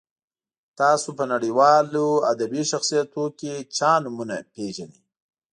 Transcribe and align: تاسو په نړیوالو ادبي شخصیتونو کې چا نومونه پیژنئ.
تاسو 0.79 1.09
په 1.17 1.23
نړیوالو 1.33 2.05
ادبي 2.31 2.61
شخصیتونو 2.71 3.25
کې 3.39 3.53
چا 3.77 3.91
نومونه 4.03 4.35
پیژنئ. 4.53 4.97